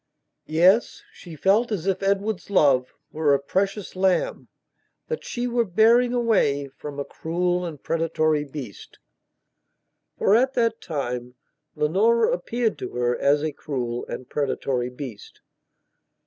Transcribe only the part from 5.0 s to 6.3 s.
that she were bearing